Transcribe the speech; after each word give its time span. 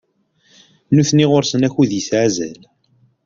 Nutni 0.93 1.25
ɣur-sen 1.31 1.67
akud 1.67 1.91
yesɛa 1.93 2.21
azal. 2.25 2.59